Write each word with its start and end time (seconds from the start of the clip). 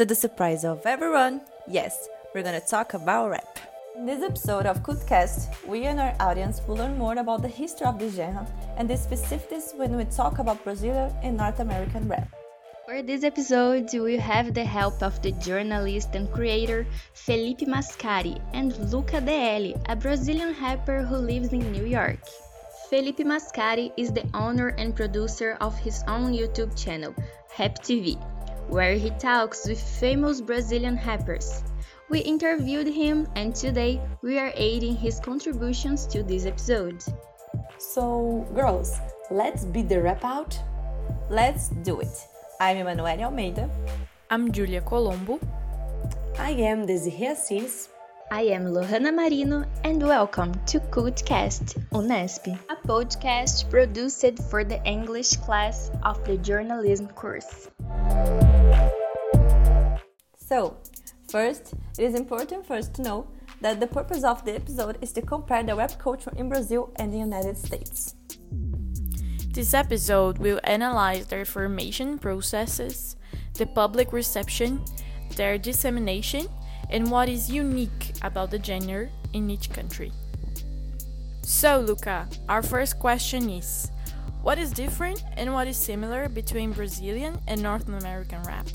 To 0.00 0.06
the 0.06 0.14
surprise 0.14 0.64
of 0.64 0.86
everyone, 0.86 1.42
yes, 1.68 2.08
we're 2.34 2.42
gonna 2.42 2.58
talk 2.58 2.94
about 2.94 3.28
rap. 3.28 3.58
In 3.94 4.06
this 4.06 4.22
episode 4.22 4.64
of 4.64 4.82
Cultcast, 4.82 5.66
we 5.66 5.84
and 5.84 6.00
our 6.00 6.16
audience 6.20 6.62
will 6.66 6.76
learn 6.76 6.96
more 6.96 7.18
about 7.18 7.42
the 7.42 7.48
history 7.48 7.84
of 7.84 7.98
the 7.98 8.08
genre 8.08 8.46
and 8.78 8.88
the 8.88 8.94
specificities 8.94 9.76
when 9.76 9.94
we 9.98 10.06
talk 10.06 10.38
about 10.38 10.64
Brazilian 10.64 11.12
and 11.22 11.36
North 11.36 11.60
American 11.60 12.08
rap. 12.08 12.34
For 12.86 13.02
this 13.02 13.24
episode, 13.24 13.90
we 13.92 14.16
have 14.16 14.54
the 14.54 14.64
help 14.64 15.02
of 15.02 15.20
the 15.20 15.32
journalist 15.32 16.14
and 16.14 16.32
creator 16.32 16.86
Felipe 17.12 17.68
Mascari 17.68 18.40
and 18.54 18.74
Lucca 18.90 19.20
DL, 19.20 19.84
a 19.86 19.96
Brazilian 19.96 20.56
rapper 20.62 21.02
who 21.02 21.16
lives 21.16 21.52
in 21.52 21.72
New 21.72 21.84
York. 21.84 22.20
Felipe 22.88 23.18
Mascari 23.18 23.92
is 23.98 24.14
the 24.14 24.26
owner 24.32 24.68
and 24.78 24.96
producer 24.96 25.58
of 25.60 25.78
his 25.78 26.02
own 26.08 26.32
YouTube 26.32 26.74
channel, 26.74 27.14
Rap 27.58 27.82
TV, 27.82 28.16
where 28.70 28.94
he 28.94 29.10
talks 29.10 29.66
with 29.66 29.82
famous 29.82 30.40
Brazilian 30.40 30.98
rappers. 31.04 31.64
We 32.08 32.20
interviewed 32.20 32.86
him, 32.86 33.26
and 33.34 33.54
today 33.54 34.00
we 34.22 34.38
are 34.38 34.52
aiding 34.54 34.94
his 34.94 35.18
contributions 35.18 36.06
to 36.06 36.22
this 36.22 36.46
episode. 36.46 37.02
So, 37.78 38.46
girls, 38.54 38.98
let's 39.30 39.64
beat 39.64 39.88
the 39.88 40.00
rap 40.00 40.24
out? 40.24 40.56
Let's 41.28 41.70
do 41.82 42.00
it. 42.00 42.14
I'm 42.60 42.76
Emanuele 42.76 43.24
Almeida. 43.24 43.68
I'm 44.30 44.52
Giullia 44.52 44.82
Colombo. 44.82 45.40
I 46.38 46.50
am 46.50 46.86
Desirèe 46.86 47.32
Assis. 47.32 47.88
I 48.30 48.42
am 48.42 48.66
Lorrana 48.66 49.12
Marino, 49.12 49.64
and 49.82 50.00
welcome 50.00 50.54
to 50.66 50.78
Cultcast 50.78 51.74
Unesp, 51.90 52.46
a 52.70 52.76
podcast 52.86 53.68
produced 53.68 54.38
for 54.48 54.62
the 54.62 54.80
English 54.84 55.34
class 55.38 55.90
of 56.04 56.24
the 56.24 56.36
journalism 56.36 57.08
course. 57.08 57.68
So, 60.50 60.76
First, 61.30 61.74
it 61.96 62.02
is 62.02 62.16
important 62.16 62.66
for 62.66 62.74
us 62.74 62.88
to 62.88 63.02
know 63.02 63.28
that 63.60 63.78
the 63.78 63.86
purpose 63.86 64.24
of 64.24 64.44
the 64.44 64.56
episode 64.56 64.98
is 65.00 65.12
to 65.12 65.22
compare 65.22 65.62
the 65.62 65.76
rap 65.76 65.96
culture 65.96 66.32
in 66.36 66.48
Brazil 66.48 66.90
and 66.96 67.12
the 67.12 67.18
United 67.18 67.56
States. 67.56 68.16
This 69.54 69.74
episode 69.74 70.38
will 70.38 70.58
analyze 70.64 71.28
their 71.28 71.44
formation 71.44 72.18
processes, 72.18 73.14
the 73.54 73.66
public 73.66 74.12
reception, 74.12 74.84
their 75.36 75.56
dissemination, 75.56 76.48
and 76.90 77.12
what 77.12 77.28
is 77.28 77.48
unique 77.48 78.10
about 78.22 78.50
the 78.50 78.60
genre 78.60 79.08
in 79.32 79.48
each 79.50 79.70
country. 79.70 80.10
So, 81.42 81.78
Lucca, 81.78 82.26
our 82.48 82.62
first 82.62 82.98
question 82.98 83.50
is 83.50 83.88
What 84.42 84.58
is 84.58 84.72
different 84.72 85.22
and 85.36 85.52
what 85.52 85.68
is 85.68 85.76
similar 85.76 86.28
between 86.28 86.72
Brazilian 86.72 87.38
and 87.46 87.62
North 87.62 87.86
American 87.86 88.42
rap? 88.42 88.66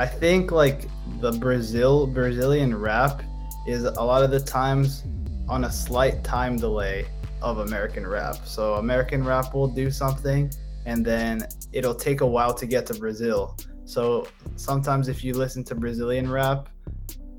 I 0.00 0.06
think 0.06 0.50
like 0.50 0.88
the 1.20 1.32
Brazil 1.32 2.06
Brazilian 2.06 2.74
rap 2.74 3.22
is 3.66 3.84
a 3.84 4.00
lot 4.00 4.22
of 4.22 4.30
the 4.30 4.40
times 4.40 5.04
on 5.46 5.64
a 5.64 5.70
slight 5.70 6.24
time 6.24 6.56
delay 6.56 7.04
of 7.42 7.58
American 7.58 8.06
rap. 8.06 8.36
So 8.44 8.76
American 8.76 9.22
rap 9.22 9.52
will 9.52 9.68
do 9.68 9.90
something 9.90 10.50
and 10.86 11.04
then 11.04 11.46
it'll 11.74 11.94
take 11.94 12.22
a 12.22 12.26
while 12.26 12.54
to 12.54 12.64
get 12.64 12.86
to 12.86 12.94
Brazil. 12.94 13.58
So 13.84 14.26
sometimes 14.56 15.08
if 15.08 15.22
you 15.22 15.34
listen 15.34 15.64
to 15.64 15.74
Brazilian 15.74 16.30
rap, 16.30 16.70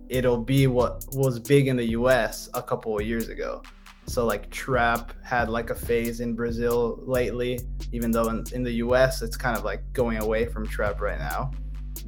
it'll 0.08 0.44
be 0.44 0.68
what 0.68 1.04
was 1.14 1.40
big 1.40 1.68
in 1.68 1.76
the 1.76 1.90
US 1.98 2.48
a 2.54 2.62
couple 2.62 2.96
of 2.96 3.04
years 3.04 3.28
ago. 3.30 3.64
So 4.06 4.24
like 4.28 4.52
trap 4.52 5.14
had 5.24 5.50
like 5.50 5.72
a 5.72 5.76
phase 5.76 6.20
in 6.20 6.36
Brazil 6.36 7.00
lately, 7.08 7.62
even 7.92 8.12
though 8.12 8.30
in, 8.30 8.44
in 8.54 8.62
the 8.62 8.74
US 8.86 9.24
it's 9.24 9.36
kind 9.36 9.58
of 9.58 9.64
like 9.64 9.82
going 9.94 10.20
away 10.20 10.46
from 10.46 10.68
trap 10.68 11.02
right 11.02 11.18
now 11.18 11.50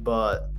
but 0.04 0.50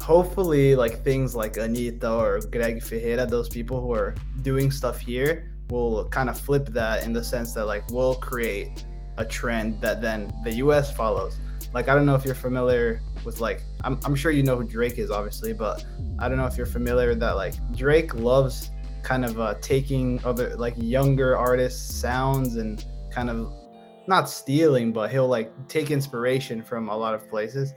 hopefully 0.00 0.74
like 0.74 1.04
things 1.04 1.36
like 1.36 1.54
Anitta 1.54 2.10
or 2.10 2.40
Greg 2.50 2.82
Ferreira, 2.82 3.26
those 3.26 3.48
people 3.48 3.80
who 3.80 3.92
are 3.92 4.14
doing 4.42 4.70
stuff 4.70 4.98
here 4.98 5.52
will 5.68 6.08
kind 6.08 6.28
of 6.28 6.40
flip 6.40 6.66
that 6.70 7.04
in 7.04 7.12
the 7.12 7.22
sense 7.22 7.52
that 7.52 7.66
like 7.66 7.88
we'll 7.90 8.16
create 8.16 8.84
a 9.18 9.24
trend 9.24 9.80
that 9.80 10.00
then 10.00 10.32
the 10.42 10.54
US 10.54 10.90
follows. 10.90 11.38
Like 11.72 11.88
I 11.88 11.94
don't 11.94 12.06
know 12.06 12.14
if 12.14 12.24
you're 12.24 12.34
familiar 12.34 13.02
with 13.24 13.40
like 13.40 13.62
I'm, 13.84 14.00
I'm 14.04 14.16
sure 14.16 14.32
you 14.32 14.42
know 14.42 14.56
who 14.56 14.64
Drake 14.64 14.98
is 14.98 15.10
obviously, 15.10 15.52
but 15.52 15.84
I 16.18 16.28
don't 16.28 16.38
know 16.38 16.46
if 16.46 16.56
you're 16.56 16.66
familiar 16.66 17.14
that 17.14 17.36
like 17.36 17.54
Drake 17.76 18.14
loves 18.14 18.70
kind 19.02 19.24
of 19.24 19.38
uh, 19.38 19.54
taking 19.60 20.20
other 20.24 20.56
like 20.56 20.74
younger 20.76 21.36
artists 21.36 21.94
sounds 21.94 22.56
and 22.56 22.84
kind 23.10 23.30
of 23.30 23.52
not 24.06 24.28
stealing, 24.28 24.92
but 24.92 25.10
he'll 25.10 25.28
like 25.28 25.52
take 25.68 25.90
inspiration 25.90 26.62
from 26.62 26.88
a 26.88 26.96
lot 26.96 27.14
of 27.14 27.28
places. 27.28 27.74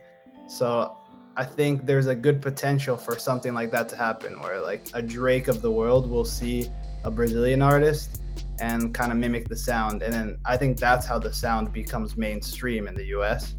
So 0.47 0.97
I 1.35 1.45
think 1.45 1.85
there's 1.85 2.07
a 2.07 2.15
good 2.15 2.41
potential 2.41 2.95
for 2.95 3.17
something 3.17 3.53
like 3.53 3.71
that 3.71 3.89
to 3.89 3.95
happen 3.95 4.39
where 4.39 4.61
like 4.61 4.87
a 4.93 5.01
Drake 5.01 5.47
of 5.47 5.61
the 5.61 5.71
world 5.71 6.09
will 6.09 6.25
see 6.25 6.69
a 7.03 7.11
Brazilian 7.11 7.61
artist 7.61 8.21
and 8.59 8.93
kind 8.93 9.11
of 9.11 9.17
mimic 9.17 9.47
the 9.47 9.55
sound. 9.55 10.03
And 10.03 10.13
then 10.13 10.37
I 10.45 10.57
think 10.57 10.77
that's 10.77 11.05
how 11.05 11.19
the 11.19 11.33
sound 11.33 11.73
becomes 11.73 12.15
mainstream 12.15 12.87
in 12.87 12.93
the 12.93 13.05
US. 13.17 13.55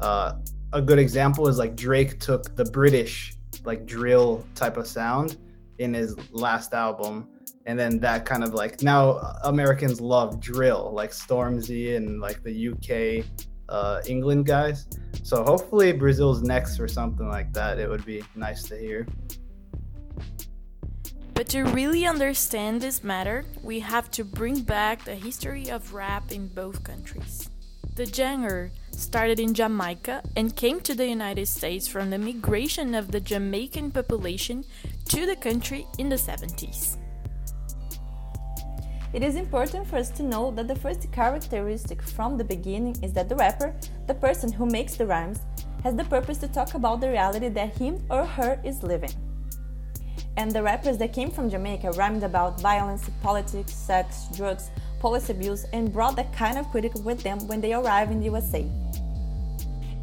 Uh, 0.00 0.34
a 0.72 0.82
good 0.82 0.98
example 0.98 1.48
is 1.48 1.58
like 1.58 1.76
Drake 1.76 2.20
took 2.20 2.54
the 2.54 2.64
British 2.66 3.34
like 3.64 3.86
drill 3.86 4.44
type 4.54 4.76
of 4.76 4.86
sound 4.86 5.38
in 5.78 5.94
his 5.94 6.14
last 6.30 6.74
album. 6.74 7.28
And 7.66 7.78
then 7.78 7.98
that 8.00 8.24
kind 8.24 8.44
of 8.44 8.54
like 8.54 8.82
now 8.82 9.18
Americans 9.44 10.00
love 10.00 10.40
drill, 10.40 10.90
like 10.92 11.10
Stormzy 11.10 11.96
and 11.96 12.20
like 12.20 12.42
the 12.42 12.68
UK 12.68 13.24
uh, 13.68 14.00
England 14.06 14.46
guys. 14.46 14.86
So 15.22 15.44
hopefully 15.44 15.92
Brazil's 15.92 16.42
next 16.42 16.80
or 16.80 16.88
something 16.88 17.28
like 17.28 17.52
that. 17.52 17.78
It 17.78 17.88
would 17.88 18.04
be 18.04 18.22
nice 18.34 18.62
to 18.64 18.76
hear. 18.76 19.06
But 21.34 21.48
to 21.50 21.62
really 21.62 22.04
understand 22.04 22.80
this 22.80 23.04
matter, 23.04 23.44
we 23.62 23.78
have 23.80 24.10
to 24.12 24.24
bring 24.24 24.62
back 24.62 25.04
the 25.04 25.14
history 25.14 25.70
of 25.70 25.94
rap 25.94 26.32
in 26.32 26.48
both 26.48 26.82
countries. 26.82 27.48
The 27.94 28.06
genre 28.06 28.70
started 28.90 29.38
in 29.38 29.54
Jamaica 29.54 30.22
and 30.36 30.56
came 30.56 30.80
to 30.80 30.94
the 30.94 31.06
United 31.06 31.46
States 31.46 31.86
from 31.86 32.10
the 32.10 32.18
migration 32.18 32.94
of 32.94 33.12
the 33.12 33.20
Jamaican 33.20 33.92
population 33.92 34.64
to 35.06 35.26
the 35.26 35.36
country 35.36 35.86
in 35.98 36.08
the 36.08 36.16
70s. 36.16 36.96
It 39.14 39.22
is 39.22 39.36
important 39.36 39.86
for 39.86 39.96
us 39.96 40.10
to 40.10 40.22
know 40.22 40.50
that 40.50 40.68
the 40.68 40.76
first 40.76 41.10
characteristic 41.12 42.02
from 42.02 42.36
the 42.36 42.44
beginning 42.44 42.94
is 43.02 43.14
that 43.14 43.30
the 43.30 43.36
rapper, 43.36 43.74
the 44.06 44.14
person 44.14 44.52
who 44.52 44.66
makes 44.66 44.96
the 44.96 45.06
rhymes, 45.06 45.40
has 45.82 45.96
the 45.96 46.04
purpose 46.04 46.36
to 46.38 46.48
talk 46.48 46.74
about 46.74 47.00
the 47.00 47.08
reality 47.08 47.48
that 47.48 47.74
him 47.78 48.04
or 48.10 48.26
her 48.26 48.60
is 48.64 48.82
living. 48.82 49.12
And 50.36 50.50
the 50.52 50.62
rappers 50.62 50.98
that 50.98 51.14
came 51.14 51.30
from 51.30 51.48
Jamaica 51.48 51.92
rhymed 51.92 52.22
about 52.22 52.60
violence, 52.60 53.08
politics, 53.22 53.72
sex, 53.72 54.26
drugs, 54.36 54.70
police 55.00 55.30
abuse, 55.30 55.64
and 55.72 55.90
brought 55.90 56.16
that 56.16 56.32
kind 56.34 56.58
of 56.58 56.68
critic 56.70 56.92
with 56.96 57.22
them 57.22 57.38
when 57.48 57.62
they 57.62 57.72
arrived 57.72 58.12
in 58.12 58.18
the 58.18 58.26
USA. 58.26 58.68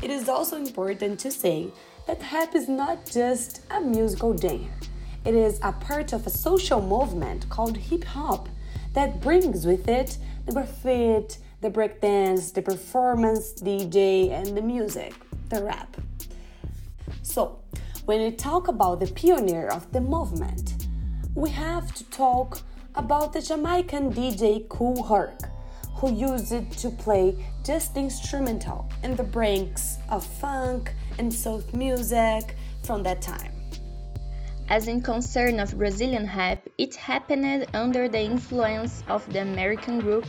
It 0.02 0.10
is 0.10 0.30
also 0.30 0.58
important 0.58 1.20
to 1.20 1.32
say 1.32 1.68
that 2.08 2.20
rap 2.34 2.56
is 2.56 2.68
not 2.68 3.06
just 3.06 3.62
a 3.70 3.80
musical 3.80 4.36
genre. 4.36 4.68
It 5.26 5.36
is 5.36 5.60
a 5.62 5.72
part 5.72 6.12
of 6.12 6.26
a 6.26 6.30
social 6.32 6.82
movement 6.82 7.48
called 7.50 7.78
hip 7.78 8.04
hop 8.04 8.50
that 8.96 9.22
brings 9.22 9.66
with 9.66 9.88
it 9.88 10.18
the 10.46 10.54
graffiti, 10.54 11.38
the 11.62 11.70
breakdance, 11.70 12.54
the 12.54 12.62
performance, 12.62 13.54
DJ, 13.54 14.32
and 14.32 14.56
the 14.56 14.62
music, 14.62 15.14
the 15.50 15.64
rap. 15.64 15.98
So, 17.22 17.60
when 18.06 18.22
we 18.22 18.32
talk 18.32 18.68
about 18.68 19.00
the 19.00 19.08
pioneer 19.08 19.68
of 19.68 19.92
the 19.92 20.02
movement, 20.02 20.88
we 21.34 21.50
have 21.50 21.94
to 21.96 22.04
talk 22.06 22.62
about 22.96 23.34
the 23.34 23.42
Jamaican 23.42 24.14
DJ 24.14 24.68
Kool 24.70 25.04
Herc, 25.04 25.42
who 25.96 26.14
used 26.14 26.54
it 26.54 26.72
to 26.72 26.90
play 26.90 27.36
just 27.66 27.98
instrumental 27.98 28.90
in 29.04 29.16
the 29.16 29.24
breaks 29.24 29.98
of 30.10 30.26
funk 30.26 30.94
and 31.18 31.34
soul 31.34 31.64
music 31.74 32.56
from 32.84 33.04
that 33.04 33.22
time. 33.22 33.55
As 34.68 34.88
in 34.88 35.02
concern 35.02 35.60
of 35.60 35.78
Brazilian 35.78 36.26
rap, 36.26 36.68
it 36.80 36.96
happened 36.96 37.68
under 37.76 38.10
the 38.10 38.20
influence 38.20 39.04
of 39.08 39.22
the 39.32 39.42
American 39.42 40.00
group 40.00 40.26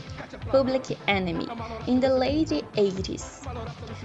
Public 0.51 0.95
Enemy 1.07 1.47
in 1.87 1.99
the 1.99 2.13
late 2.13 2.49
80s. 2.49 3.41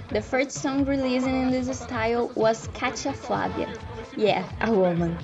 The 0.09 0.21
first 0.21 0.51
song 0.51 0.85
released 0.85 1.27
in 1.27 1.51
this 1.51 1.79
style 1.79 2.31
was 2.33 2.67
Katia 2.73 3.13
Flavia, 3.13 3.71
yeah, 4.17 4.43
a 4.61 4.71
woman. 4.71 5.19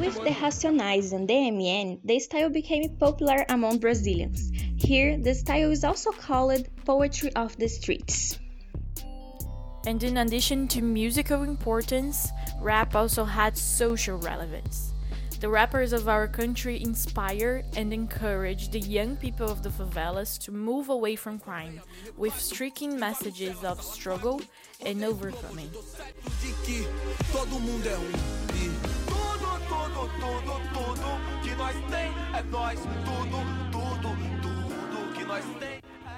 With 0.00 0.24
the 0.24 0.34
Racionais 0.40 1.12
and 1.12 1.28
the 1.28 1.50
MN, 1.52 2.00
the 2.04 2.18
style 2.18 2.50
became 2.50 2.96
popular 2.96 3.44
among 3.48 3.78
Brazilians. 3.78 4.50
Here, 4.76 5.16
the 5.16 5.34
style 5.34 5.70
is 5.70 5.84
also 5.84 6.12
called 6.12 6.68
poetry 6.84 7.32
of 7.34 7.56
the 7.56 7.68
streets. 7.68 8.38
And 9.86 10.02
in 10.02 10.18
addition 10.18 10.68
to 10.68 10.82
musical 10.82 11.42
importance, 11.42 12.30
rap 12.60 12.94
also 12.94 13.24
had 13.24 13.56
social 13.56 14.18
relevance. 14.18 14.92
The 15.40 15.48
rappers 15.48 15.92
of 15.92 16.08
our 16.08 16.26
country 16.28 16.82
inspire 16.82 17.62
and 17.76 17.92
encourage 17.92 18.70
the 18.70 18.80
young 18.80 19.16
people 19.16 19.48
of 19.48 19.62
the 19.62 19.68
favelas 19.68 20.38
to 20.44 20.52
move 20.52 20.88
away 20.88 21.14
from 21.14 21.38
crime 21.38 21.80
with 22.16 22.38
striking 22.38 22.98
messages 22.98 23.62
of 23.62 23.82
struggle 23.82 24.40
and 24.84 25.04
overcoming. 25.04 25.70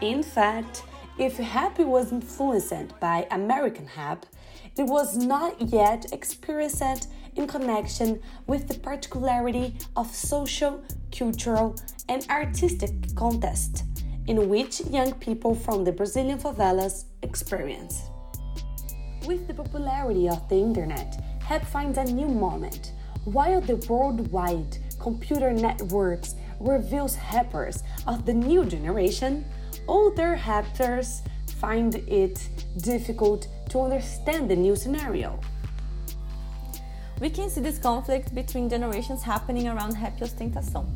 In 0.01 0.23
fact, 0.23 0.83
if 1.19 1.39
rap 1.39 1.79
was 1.79 2.13
influenced 2.13 3.01
by 3.01 3.27
American 3.31 3.89
rap, 3.97 4.27
it 4.77 4.85
was 4.85 5.17
not 5.17 5.61
yet 5.61 6.13
experienced 6.13 7.09
in 7.35 7.47
connection 7.47 8.21
with 8.47 8.69
the 8.69 8.79
particularity 8.79 9.75
of 9.97 10.15
social, 10.15 10.83
cultural, 11.11 11.75
and 12.09 12.27
artistic 12.31 12.91
context 13.17 13.85
in 14.27 14.49
which 14.49 14.81
young 14.83 15.13
people 15.15 15.55
from 15.55 15.85
the 15.85 15.93
Brazilian 15.93 16.39
favelas 16.39 17.07
experience. 17.23 18.03
With 19.27 19.49
the 19.49 19.55
popularity 19.55 20.29
of 20.29 20.49
the 20.49 20.57
internet, 20.57 21.21
rap 21.51 21.65
finds 21.65 21.99
a 21.99 22.05
new 22.05 22.29
moment. 22.29 22.93
While 23.25 23.61
the 23.61 23.77
worldwide 23.89 24.79
computer 24.99 25.53
networks 25.53 26.35
reveals 26.61 27.17
rappers 27.33 27.83
of 28.07 28.25
the 28.27 28.35
new 28.35 28.65
generation, 28.65 29.45
older 29.87 30.41
rappers 30.47 31.23
find 31.61 31.97
it 32.09 32.49
difficult 32.79 33.49
to 33.71 33.81
understand 33.81 34.51
the 34.51 34.57
new 34.57 34.77
scenario 34.77 35.39
we 37.21 37.31
can 37.31 37.51
see 37.51 37.61
this 37.61 37.79
conflict 37.79 38.33
between 38.33 38.69
generations 38.69 39.23
happening 39.23 39.67
around 39.67 39.95
Rap 40.01 40.21
Ostentação. 40.21 40.87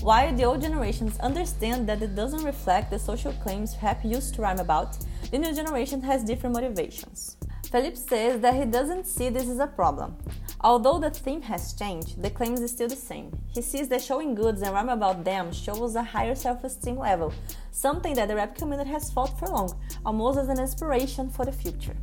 While 0.00 0.34
the 0.34 0.44
old 0.44 0.60
generations 0.60 1.18
understand 1.18 1.88
that 1.88 2.02
it 2.02 2.14
doesn't 2.14 2.44
reflect 2.44 2.90
the 2.90 2.98
social 2.98 3.32
claims 3.32 3.76
rap 3.82 4.04
used 4.04 4.34
to 4.34 4.42
rhyme 4.42 4.60
about, 4.60 4.96
the 5.30 5.38
new 5.38 5.52
generation 5.54 6.00
has 6.02 6.22
different 6.22 6.54
motivations. 6.54 7.36
Felipe 7.70 7.96
says 7.96 8.40
that 8.40 8.54
he 8.54 8.64
doesn't 8.64 9.06
see 9.06 9.28
this 9.28 9.48
as 9.48 9.58
a 9.58 9.66
problem. 9.66 10.16
Although 10.64 11.00
the 11.00 11.10
theme 11.10 11.42
has 11.42 11.72
changed, 11.72 12.22
the 12.22 12.30
claim 12.30 12.54
is 12.54 12.70
still 12.70 12.88
the 12.88 12.94
same. 12.94 13.36
He 13.48 13.60
sees 13.60 13.88
that 13.88 14.00
showing 14.00 14.36
goods 14.36 14.62
and 14.62 14.72
rhyme 14.72 14.90
about 14.90 15.24
them 15.24 15.52
shows 15.52 15.96
a 15.96 16.04
higher 16.04 16.36
self-esteem 16.36 16.98
level, 16.98 17.32
something 17.72 18.14
that 18.14 18.28
the 18.28 18.36
rap 18.36 18.54
community 18.54 18.90
has 18.90 19.10
fought 19.10 19.36
for 19.40 19.48
long, 19.48 19.74
almost 20.06 20.38
as 20.38 20.48
an 20.48 20.60
inspiration 20.60 21.30
for 21.30 21.44
the 21.44 21.50
future. 21.50 21.96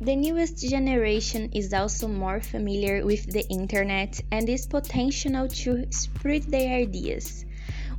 The 0.00 0.16
newest 0.16 0.58
generation 0.58 1.50
is 1.54 1.72
also 1.72 2.08
more 2.08 2.40
familiar 2.40 3.06
with 3.06 3.32
the 3.32 3.46
internet 3.48 4.20
and 4.32 4.48
is 4.48 4.66
potential 4.66 5.46
to 5.46 5.86
spread 5.90 6.42
their 6.44 6.80
ideas, 6.80 7.44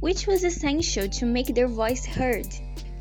which 0.01 0.27
was 0.27 0.43
essential 0.43 1.07
to 1.07 1.25
make 1.25 1.55
their 1.55 1.69
voice 1.69 2.05
heard. 2.05 2.47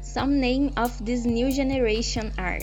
Some 0.01 0.41
names 0.41 0.75
of 0.77 1.05
this 1.05 1.25
new 1.25 1.51
generation 1.51 2.33
are 2.39 2.61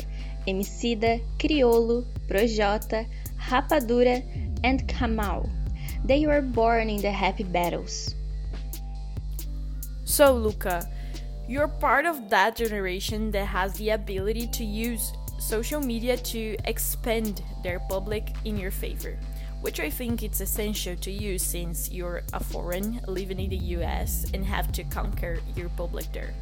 Emicida, 0.47 1.21
Criolo, 1.38 2.06
Projota, 2.27 3.06
Rapadura, 3.50 4.24
and 4.63 4.88
Kamau. 4.88 5.50
They 6.06 6.25
were 6.25 6.42
born 6.42 6.90
in 6.90 7.01
the 7.01 7.10
rap 7.10 7.40
battles. 7.51 8.16
So, 10.06 10.34
Lucca, 10.34 10.88
you're 11.48 11.68
part 11.68 12.06
of 12.06 12.30
that 12.30 12.56
generation 12.56 13.31
that 13.31 13.45
has 13.45 13.74
the 13.75 13.92
ability 13.92 14.48
to 14.48 14.63
use 14.63 15.12
social 15.40 15.81
media 15.81 16.18
to 16.18 16.56
expand 16.66 17.44
their 17.63 17.80
public 17.90 18.30
in 18.45 18.57
your 18.57 18.72
favor, 18.72 19.18
which 19.62 19.80
I 19.80 19.90
think 19.90 20.24
it's 20.24 20.40
essential 20.40 20.95
to 20.95 21.12
use 21.12 21.44
since 21.44 21.92
you're 21.92 22.24
a 22.34 22.44
foreign 22.44 23.01
living 23.07 23.40
in 23.40 23.50
the 23.50 23.57
US 23.78 24.25
and 24.34 24.45
have 24.45 24.72
to 24.74 24.84
conquer 24.84 25.40
your 25.56 25.69
public 25.69 26.12
there. 26.13 26.34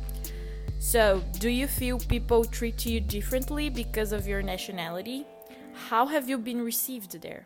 So, 0.79 1.21
do 1.39 1.49
you 1.49 1.67
feel 1.67 1.99
people 1.99 2.43
treat 2.43 2.85
you 2.85 2.99
differently 2.99 3.69
because 3.69 4.11
of 4.11 4.27
your 4.27 4.41
nationality? 4.41 5.25
How 5.73 6.05
have 6.05 6.29
you 6.29 6.37
been 6.37 6.61
received 6.61 7.21
there? 7.21 7.45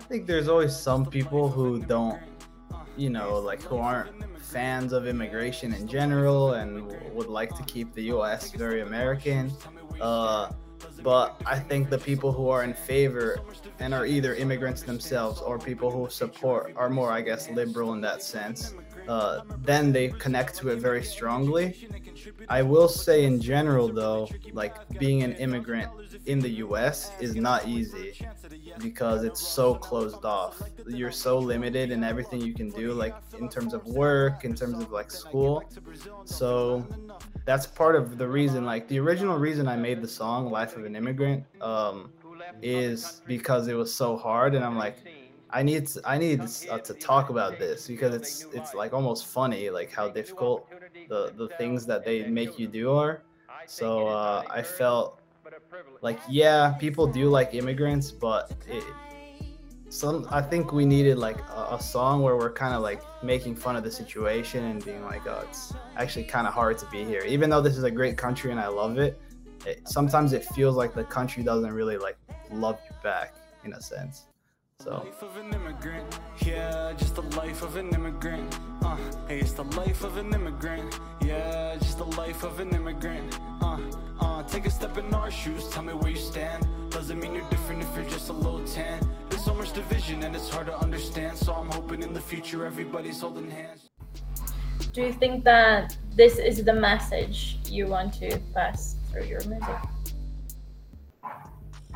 I 0.00 0.04
think 0.04 0.26
there's 0.26 0.48
always 0.48 0.76
some 0.76 1.06
people 1.06 1.48
who 1.48 1.80
don't, 1.80 2.20
you 2.96 3.10
know, 3.10 3.38
like 3.38 3.62
who 3.62 3.78
aren't 3.78 4.10
fans 4.38 4.92
of 4.92 5.06
immigration 5.06 5.72
in 5.72 5.88
general 5.88 6.54
and 6.54 6.86
would 7.12 7.28
like 7.28 7.56
to 7.56 7.62
keep 7.64 7.94
the 7.94 8.04
US 8.14 8.52
very 8.52 8.82
American. 8.82 9.52
Uh, 10.00 10.52
but 11.02 11.40
I 11.46 11.58
think 11.58 11.90
the 11.90 11.98
people 11.98 12.32
who 12.32 12.48
are 12.50 12.62
in 12.62 12.74
favor 12.74 13.40
and 13.78 13.92
are 13.94 14.06
either 14.06 14.34
immigrants 14.34 14.82
themselves 14.82 15.40
or 15.40 15.58
people 15.58 15.90
who 15.90 16.08
support 16.10 16.72
are 16.76 16.90
more, 16.90 17.10
I 17.10 17.20
guess, 17.20 17.50
liberal 17.50 17.92
in 17.94 18.00
that 18.02 18.22
sense. 18.22 18.74
Uh, 19.08 19.40
then 19.62 19.92
they 19.92 20.08
connect 20.08 20.56
to 20.58 20.70
it 20.70 20.78
very 20.78 21.02
strongly. 21.02 21.88
I 22.48 22.62
will 22.62 22.88
say, 22.88 23.24
in 23.24 23.40
general, 23.40 23.88
though, 23.88 24.28
like 24.52 24.74
being 24.98 25.22
an 25.22 25.34
immigrant 25.34 25.90
in 26.26 26.40
the 26.40 26.50
US 26.64 27.10
is 27.20 27.34
not 27.34 27.68
easy 27.68 28.26
because 28.78 29.24
it's 29.24 29.40
so 29.40 29.74
closed 29.74 30.24
off. 30.24 30.62
You're 30.86 31.12
so 31.12 31.38
limited 31.38 31.90
in 31.90 32.02
everything 32.02 32.40
you 32.40 32.54
can 32.54 32.70
do, 32.70 32.92
like 32.92 33.14
in 33.38 33.48
terms 33.48 33.74
of 33.74 33.84
work, 33.86 34.44
in 34.44 34.54
terms 34.54 34.82
of 34.82 34.90
like 34.90 35.10
school. 35.10 35.64
So 36.24 36.86
that's 37.44 37.66
part 37.66 37.94
of 37.94 38.18
the 38.18 38.26
reason 38.26 38.64
like 38.64 38.88
the 38.88 38.98
original 38.98 39.38
reason 39.38 39.68
i 39.68 39.76
made 39.76 40.00
the 40.00 40.08
song 40.08 40.50
life 40.50 40.76
of 40.76 40.84
an 40.84 40.96
immigrant 40.96 41.44
um, 41.60 42.10
is 42.62 43.22
because 43.26 43.68
it 43.68 43.74
was 43.74 43.94
so 43.94 44.16
hard 44.16 44.54
and 44.54 44.64
i'm 44.64 44.76
like 44.76 44.98
i 45.54 45.62
need 45.62 45.86
to, 45.86 46.00
i 46.04 46.18
need 46.18 46.40
uh, 46.70 46.78
to 46.78 46.94
talk 46.94 47.30
about 47.30 47.58
this 47.58 47.86
because 47.86 48.14
it's 48.14 48.46
it's 48.52 48.74
like 48.74 48.92
almost 48.92 49.26
funny 49.26 49.70
like 49.70 49.90
how 49.92 50.08
difficult 50.08 50.68
the 51.08 51.32
the 51.36 51.48
things 51.56 51.86
that 51.86 52.04
they 52.04 52.24
make 52.24 52.58
you 52.58 52.66
do 52.66 52.92
are 52.92 53.22
so 53.66 54.06
uh, 54.08 54.44
i 54.50 54.60
felt 54.60 55.20
like 56.02 56.18
yeah 56.28 56.72
people 56.80 57.06
do 57.06 57.28
like 57.28 57.54
immigrants 57.54 58.10
but 58.10 58.52
it, 58.68 58.84
some 59.94 60.26
I 60.28 60.42
think 60.42 60.72
we 60.72 60.84
needed 60.84 61.18
like 61.18 61.38
a, 61.48 61.76
a 61.76 61.80
song 61.80 62.22
where 62.22 62.36
we're 62.36 62.52
kind 62.52 62.74
of 62.74 62.82
like 62.82 63.00
making 63.22 63.54
fun 63.54 63.76
of 63.76 63.84
the 63.84 63.90
situation 63.90 64.64
and 64.64 64.84
being 64.84 65.04
like, 65.04 65.24
oh, 65.26 65.44
it's 65.48 65.72
actually 65.96 66.24
kind 66.24 66.48
of 66.48 66.52
hard 66.52 66.78
to 66.78 66.86
be 66.86 67.04
here, 67.04 67.22
even 67.22 67.48
though 67.48 67.60
this 67.60 67.78
is 67.78 67.84
a 67.84 67.90
great 67.92 68.16
country 68.16 68.50
and 68.50 68.58
I 68.58 68.66
love 68.66 68.98
it. 68.98 69.20
it 69.64 69.88
sometimes 69.88 70.32
it 70.32 70.44
feels 70.46 70.74
like 70.74 70.94
the 70.94 71.04
country 71.04 71.44
doesn't 71.44 71.72
really 71.72 71.96
like 71.96 72.18
love 72.50 72.80
you 72.90 72.96
back 73.04 73.34
in 73.64 73.72
a 73.74 73.80
sense. 73.80 74.26
So. 74.84 74.96
Life 74.96 75.22
of 75.22 75.36
an 75.38 75.54
immigrant, 75.54 76.20
yeah, 76.40 76.92
just 76.92 77.14
the 77.14 77.22
life 77.40 77.62
of 77.62 77.76
an 77.76 77.94
immigrant. 77.94 78.58
Uh, 78.82 78.98
hey, 79.28 79.38
it's 79.40 79.52
the 79.52 79.64
life 79.64 80.04
of 80.04 80.18
an 80.18 80.34
immigrant, 80.34 81.00
yeah, 81.22 81.74
just 81.76 81.96
the 81.96 82.04
life 82.04 82.42
of 82.44 82.60
an 82.60 82.68
immigrant. 82.74 83.40
Uh, 83.62 83.80
uh, 84.20 84.42
take 84.42 84.66
a 84.66 84.70
step 84.70 84.98
in 84.98 85.14
our 85.14 85.30
shoes, 85.30 85.70
tell 85.70 85.84
me 85.84 85.94
where 85.94 86.10
you 86.10 86.18
stand. 86.18 86.66
Doesn't 86.90 87.18
mean 87.18 87.34
you're 87.34 87.48
different 87.48 87.80
if 87.80 87.96
you're 87.96 88.04
just 88.10 88.28
a 88.28 88.34
little 88.34 88.62
tan. 88.66 89.00
There's 89.30 89.42
so 89.42 89.54
much 89.54 89.72
division 89.72 90.22
and 90.22 90.36
it's 90.36 90.50
hard 90.50 90.66
to 90.66 90.76
understand. 90.78 91.38
So 91.38 91.54
I'm 91.54 91.70
hoping 91.70 92.02
in 92.02 92.12
the 92.12 92.20
future 92.20 92.66
everybody's 92.66 93.22
holding 93.22 93.50
hands. 93.50 93.88
Do 94.92 95.00
you 95.00 95.14
think 95.14 95.44
that 95.44 95.96
this 96.14 96.36
is 96.36 96.62
the 96.62 96.74
message 96.74 97.56
you 97.70 97.86
want 97.86 98.12
to 98.20 98.38
pass 98.52 98.96
through 99.10 99.24
your 99.24 99.40
music? 99.46 99.78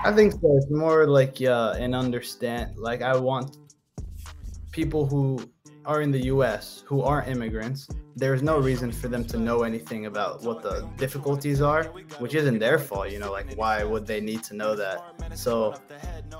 I 0.04 0.12
think 0.12 0.32
so. 0.32 0.56
It's 0.56 0.70
more 0.70 1.06
like 1.06 1.42
uh, 1.42 1.74
an 1.78 1.94
understand. 1.94 2.76
Like 2.76 3.02
I 3.02 3.16
want 3.16 3.58
people 4.70 5.06
who 5.06 5.40
are 5.84 6.02
in 6.02 6.10
the 6.10 6.24
U.S. 6.26 6.84
who 6.86 7.02
aren't 7.02 7.28
immigrants 7.28 7.88
there's 8.18 8.42
no 8.42 8.58
reason 8.58 8.90
for 8.90 9.08
them 9.08 9.24
to 9.24 9.38
know 9.38 9.62
anything 9.62 10.06
about 10.06 10.42
what 10.42 10.62
the 10.62 10.88
difficulties 10.96 11.60
are, 11.60 11.84
which 12.18 12.34
isn't 12.34 12.58
their 12.58 12.78
fault. 12.78 13.10
You 13.10 13.20
know, 13.20 13.30
like 13.30 13.54
why 13.54 13.84
would 13.84 14.06
they 14.06 14.20
need 14.20 14.42
to 14.44 14.54
know 14.54 14.74
that? 14.74 14.98
So 15.34 15.74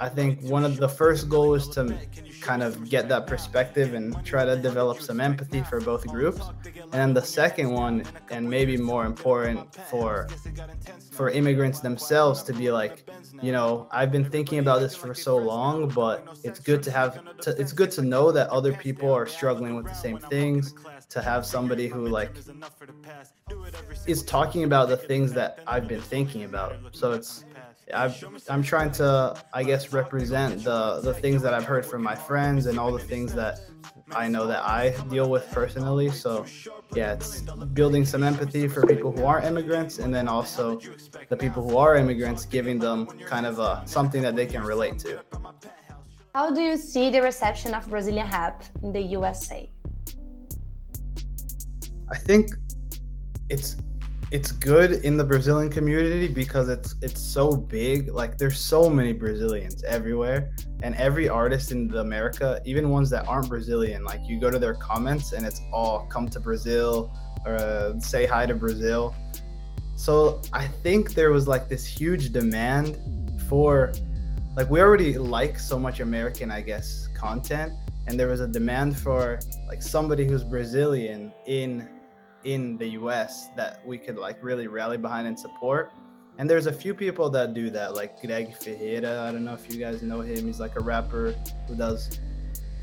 I 0.01 0.09
think 0.09 0.41
one 0.43 0.65
of 0.65 0.77
the 0.77 0.89
first 0.89 1.29
goal 1.29 1.55
is 1.55 1.69
to 1.71 1.97
kind 2.41 2.63
of 2.63 2.89
get 2.89 3.09
that 3.09 3.27
perspective 3.27 3.95
and 3.95 4.25
try 4.25 4.45
to 4.45 4.57
develop 4.57 5.01
some 5.01 5.21
empathy 5.21 5.63
for 5.63 5.81
both 5.81 6.07
groups. 6.07 6.41
And 6.65 6.93
then 6.93 7.15
the 7.15 7.23
second 7.23 7.71
one, 7.71 8.05
and 8.31 8.49
maybe 8.49 8.77
more 8.77 9.05
important 9.07 9.75
for 9.91 10.29
for 11.11 11.31
immigrants 11.31 11.81
themselves 11.81 12.43
to 12.45 12.53
be 12.53 12.71
like, 12.71 13.09
you 13.43 13.53
know, 13.53 13.89
I've 13.91 14.13
been 14.13 14.29
thinking 14.29 14.59
about 14.61 14.81
this 14.81 14.95
for 14.95 15.15
so 15.15 15.37
long, 15.37 15.89
but 15.89 16.39
it's 16.45 16.61
good 16.61 16.83
to 16.85 16.91
have 16.91 17.13
to, 17.41 17.51
it's 17.61 17.73
good 17.73 17.91
to 17.93 18.03
know 18.03 18.31
that 18.33 18.49
other 18.51 18.73
people 18.73 19.13
are 19.13 19.27
struggling 19.27 19.75
with 19.77 19.87
the 19.87 19.95
same 19.95 20.19
things 20.19 20.75
to 21.09 21.23
have 21.23 21.47
somebody 21.69 21.89
who 21.89 22.07
like 22.07 22.31
is 24.07 24.23
talking 24.23 24.65
about 24.65 24.89
the 24.89 24.97
things 24.97 25.35
that 25.35 25.61
I've 25.67 25.87
been 25.87 26.01
thinking 26.01 26.45
about. 26.45 26.77
So 26.93 27.13
it's 27.13 27.45
i 27.95 28.15
am 28.49 28.63
trying 28.63 28.93
to 29.01 29.09
I 29.53 29.63
guess 29.71 29.93
represent 29.93 30.65
the 30.65 31.01
the 31.09 31.13
things 31.13 31.43
that 31.43 31.53
I've 31.53 31.69
heard 31.73 31.85
from 31.85 32.03
my 32.03 32.17
friends 32.29 32.61
and 32.69 32.79
all 32.81 32.93
the 32.99 33.07
things 33.13 33.35
that 33.35 33.55
I 34.23 34.29
know 34.29 34.47
that 34.47 34.63
I 34.63 34.83
deal 35.15 35.29
with 35.29 35.45
personally. 35.61 36.09
So 36.25 36.47
yeah, 36.99 37.17
it's 37.17 37.43
building 37.81 38.05
some 38.07 38.23
empathy 38.23 38.67
for 38.75 38.81
people 38.93 39.11
who 39.13 39.25
aren't 39.31 39.45
immigrants 39.53 39.99
and 40.03 40.11
then 40.17 40.27
also 40.37 40.65
the 41.33 41.39
people 41.45 41.61
who 41.69 41.77
are 41.77 41.97
immigrants, 41.97 42.47
giving 42.47 42.79
them 42.79 42.99
kind 43.33 43.45
of 43.51 43.59
a 43.59 43.71
something 43.85 44.23
that 44.27 44.35
they 44.37 44.47
can 44.55 44.63
relate 44.73 44.97
to. 45.05 45.13
How 46.35 46.51
do 46.51 46.63
you 46.63 46.77
see 46.93 47.11
the 47.11 47.21
reception 47.31 47.75
of 47.75 47.83
Brazilian 47.95 48.29
rap 48.31 48.63
in 48.83 48.91
the 48.93 49.05
USA? 49.19 49.61
I 52.11 52.17
think 52.17 52.51
it's 53.49 53.77
it's 54.31 54.53
good 54.53 55.05
in 55.05 55.17
the 55.17 55.25
Brazilian 55.25 55.71
community 55.71 56.29
because 56.29 56.69
it's 56.69 56.95
it's 57.01 57.21
so 57.21 57.57
big. 57.57 58.13
Like 58.13 58.37
there's 58.37 58.59
so 58.59 58.91
many 58.91 59.13
Brazilians 59.13 59.83
everywhere, 59.85 60.53
and 60.83 60.95
every 60.97 61.29
artist 61.29 61.73
in 61.73 61.89
the 61.89 62.01
America, 62.01 62.61
even 62.65 62.91
ones 62.91 63.09
that 63.11 63.27
aren't 63.27 63.49
Brazilian, 63.49 64.05
like 64.05 64.21
you 64.27 64.39
go 64.39 64.51
to 64.51 64.59
their 64.59 64.75
comments 64.75 65.33
and 65.33 65.47
it's 65.47 65.63
all 65.73 66.07
come 66.07 66.29
to 66.29 66.41
Brazil 66.41 67.11
or 67.47 67.55
uh, 67.55 67.99
say 68.01 68.27
hi 68.27 68.45
to 68.45 68.55
Brazil. 68.55 69.15
So 69.97 70.43
I 70.53 70.67
think 70.67 71.15
there 71.15 71.33
was 71.33 71.49
like 71.49 71.69
this 71.69 71.87
huge 71.87 72.31
demand 72.31 72.99
for 73.49 73.93
like 74.57 74.69
we 74.69 74.81
already 74.81 75.17
like 75.17 75.59
so 75.59 75.79
much 75.79 76.01
American, 76.01 76.51
I 76.51 76.61
guess, 76.61 77.09
content, 77.15 77.73
and 78.07 78.21
there 78.21 78.29
was 78.29 78.41
a 78.41 78.47
demand 78.47 78.99
for 78.99 79.41
like 79.67 79.83
somebody 79.83 80.27
who's 80.27 80.45
Brazilian 80.45 81.33
in 81.47 81.89
in 82.45 82.77
the 82.79 82.89
US 82.91 83.49
that 83.57 83.87
we 83.87 83.99
could 83.99 84.17
like 84.17 84.43
really 84.43 84.67
rally 84.67 84.97
behind 84.97 85.27
and 85.27 85.39
support. 85.39 85.93
And 86.39 86.49
there's 86.49 86.67
a 86.67 86.73
few 86.73 86.95
people 86.95 87.29
that 87.31 87.53
do 87.53 87.69
that, 87.71 87.95
like 87.95 88.21
Greg 88.21 88.57
Ferreira. 88.57 89.23
I 89.23 89.33
don't 89.33 89.45
know 89.45 89.55
if 89.55 89.73
you 89.73 89.81
guys 89.81 90.03
know 90.03 90.21
him. 90.21 90.47
He's 90.47 90.61
like 90.61 90.77
a 90.77 90.81
rapper 90.81 91.35
who 91.67 91.75
does 91.75 92.21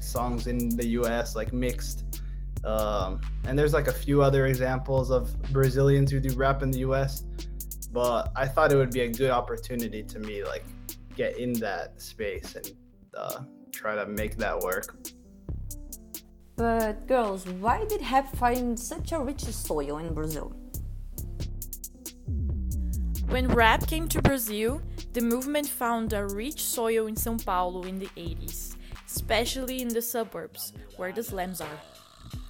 songs 0.01 0.47
in 0.47 0.69
the 0.69 0.87
US, 0.99 1.35
like 1.35 1.53
mixed. 1.53 2.03
Um, 2.65 3.21
and 3.47 3.57
there's 3.57 3.73
like 3.73 3.87
a 3.87 3.93
few 3.93 4.21
other 4.21 4.47
examples 4.47 5.09
of 5.09 5.41
Brazilians 5.53 6.11
who 6.11 6.19
do 6.19 6.35
rap 6.35 6.63
in 6.63 6.71
the 6.71 6.79
US. 6.79 7.23
But 7.93 8.31
I 8.35 8.45
thought 8.45 8.73
it 8.73 8.75
would 8.75 8.91
be 8.91 9.01
a 9.01 9.07
good 9.07 9.31
opportunity 9.31 10.03
to 10.03 10.19
me, 10.19 10.43
like, 10.43 10.65
get 11.15 11.37
in 11.37 11.53
that 11.53 12.01
space 12.01 12.55
and 12.55 12.71
uh, 13.15 13.39
try 13.71 13.95
to 13.95 14.05
make 14.05 14.35
that 14.37 14.59
work. 14.59 14.97
But 16.55 17.07
girls, 17.07 17.45
why 17.59 17.83
did 17.85 18.01
rap 18.01 18.31
find 18.37 18.79
such 18.79 19.11
a 19.11 19.19
rich 19.19 19.41
soil 19.41 19.97
in 19.97 20.13
Brazil? 20.13 20.53
When 23.27 23.49
rap 23.49 23.85
came 23.87 24.07
to 24.09 24.21
Brazil, 24.21 24.81
the 25.11 25.21
movement 25.21 25.67
found 25.67 26.13
a 26.13 26.25
rich 26.25 26.63
soil 26.63 27.07
in 27.07 27.15
São 27.15 27.43
Paulo 27.43 27.83
in 27.83 27.99
the 27.99 28.07
80s, 28.15 28.77
especially 29.05 29.81
in 29.81 29.89
the 29.89 30.01
suburbs, 30.01 30.71
where 30.95 31.11
the 31.11 31.23
slums 31.23 31.59
are. 31.59 31.79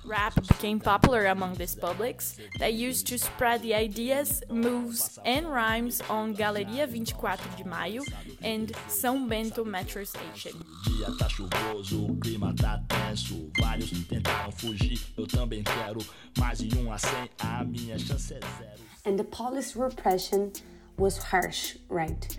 Rap 0.06 0.36
became 0.48 0.80
popular 0.80 1.26
among 1.28 1.56
these 1.56 1.74
publics 1.76 2.38
that 2.60 2.74
used 2.74 3.08
to 3.08 3.18
spread 3.18 3.62
the 3.64 3.74
ideas, 3.74 4.44
moves, 4.50 5.18
and 5.26 5.52
rhymes 5.52 6.02
on 6.10 6.34
Galeria 6.34 6.86
24 6.86 7.38
de 7.58 7.64
Maio 7.64 8.04
and 8.44 8.68
São 8.88 9.28
Bento 9.28 9.66
metro 9.66 10.06
station. 10.06 10.52
dia 10.86 11.08
tá 11.18 11.28
chuvoso, 11.28 12.06
o 12.06 12.16
clima 12.18 12.54
tá 12.56 12.82
tenso. 12.88 13.50
Vários 13.60 13.90
tentaram 14.08 14.52
fugir, 14.52 15.00
eu 15.18 15.26
também 15.26 15.64
quero. 15.64 16.00
Mais 16.38 16.60
de 16.60 16.78
um 16.78 16.92
a 16.92 16.98
cem, 16.98 17.30
a 17.40 17.64
minha 17.64 17.98
chance 17.98 18.34
é 18.34 18.40
zero. 18.40 18.82
And 19.06 19.18
the 19.18 19.24
police 19.24 19.76
repression 19.76 20.52
was 20.98 21.18
harsh, 21.18 21.78
right? 21.90 22.38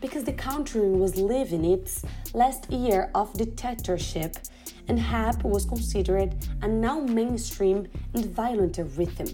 Because 0.00 0.24
the 0.24 0.32
country 0.34 0.90
was 0.90 1.16
living 1.16 1.64
its 1.64 2.02
last 2.34 2.70
year 2.70 3.10
of 3.14 3.32
dictatorship, 3.34 4.36
and 4.88 4.98
rap 5.12 5.42
was 5.44 5.64
considered 5.64 6.34
a 6.62 6.68
now 6.68 7.00
mainstream 7.00 7.88
and 8.14 8.26
violent 8.26 8.78
rhythm. 8.96 9.28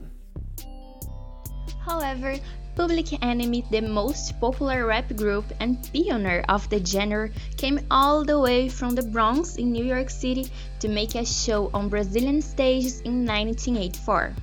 However, 1.84 2.36
Public 2.74 3.22
Enemy, 3.22 3.66
the 3.70 3.82
most 3.82 4.40
popular 4.40 4.86
rap 4.86 5.14
group 5.14 5.44
and 5.60 5.76
pioneer 5.92 6.42
of 6.48 6.68
the 6.70 6.82
genre, 6.82 7.28
came 7.58 7.78
all 7.90 8.24
the 8.24 8.40
way 8.40 8.68
from 8.68 8.94
the 8.94 9.02
Bronx 9.02 9.56
in 9.56 9.72
New 9.72 9.84
York 9.84 10.08
City 10.08 10.50
to 10.80 10.88
make 10.88 11.14
a 11.14 11.26
show 11.26 11.70
on 11.74 11.90
Brazilian 11.90 12.40
stages 12.40 13.00
in 13.02 13.26
1984. 13.26 14.34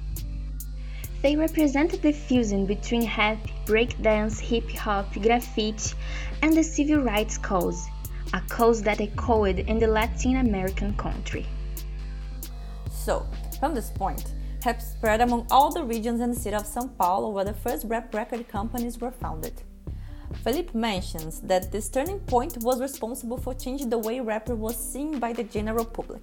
They 1.23 1.35
represented 1.35 2.03
the 2.03 2.13
fusion 2.13 2.65
between 2.67 3.09
rap, 3.17 3.39
breakdance, 3.65 4.39
hip 4.39 4.69
hop, 4.71 5.11
graffiti, 5.13 5.95
and 6.43 6.55
the 6.55 6.63
civil 6.63 6.99
rights 6.99 7.37
cause, 7.37 7.87
a 8.33 8.41
cause 8.41 8.81
that 8.83 9.01
echoed 9.01 9.59
in 9.59 9.79
the 9.79 9.87
Latin 9.87 10.37
American 10.37 10.95
country. 10.97 11.45
So, 12.91 13.25
from 13.59 13.73
this 13.73 13.89
point, 13.89 14.33
rap 14.65 14.81
spread 14.81 15.21
among 15.21 15.47
all 15.49 15.71
the 15.71 15.83
regions 15.83 16.21
in 16.21 16.31
the 16.31 16.39
city 16.39 16.55
of 16.55 16.63
São 16.63 16.95
Paulo 16.97 17.29
where 17.29 17.45
the 17.45 17.53
first 17.53 17.85
rap 17.87 18.13
record 18.13 18.47
companies 18.47 18.99
were 18.99 19.11
founded. 19.11 19.63
Felipe 20.43 20.75
mentions 20.75 21.41
that 21.41 21.71
this 21.71 21.89
turning 21.89 22.19
point 22.19 22.57
was 22.61 22.79
responsible 22.79 23.37
for 23.37 23.53
changing 23.53 23.89
the 23.89 23.97
way 23.97 24.19
rapper 24.19 24.55
was 24.55 24.77
seen 24.77 25.19
by 25.19 25.33
the 25.33 25.43
general 25.43 25.85
public. 25.85 26.21